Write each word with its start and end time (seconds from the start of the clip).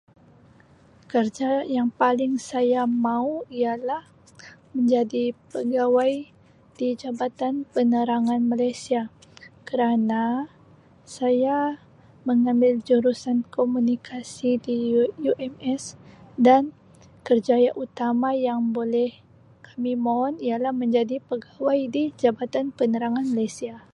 Kerja 1.13 1.51
yang 1.75 1.89
paling 2.01 2.33
saya 2.49 2.81
mau 3.05 3.29
ialah 3.61 4.03
menjadi 4.75 5.25
pegawai 5.53 6.13
di 6.77 6.87
Jabatan 7.01 7.55
Penerangan 7.73 8.41
Malaysia 8.51 9.01
kerana 9.69 10.23
saya 11.15 11.57
mengambil 12.27 12.73
jurusan 12.87 13.37
Komunikasi 13.55 14.51
di 14.65 14.73
U- 14.99 15.13
UMS 15.27 15.83
dan 16.47 16.63
kerjaya 17.27 17.69
utama 17.83 18.29
yang 18.47 18.61
boleh 18.77 19.11
kami 19.65 19.93
mohon 20.05 20.33
ialah 20.47 20.73
menjadi 20.81 21.15
pegawai 21.29 21.79
di 21.95 22.03
Jabatan 22.21 22.67
Penerangan 22.77 23.27
Malaysia. 23.33 23.75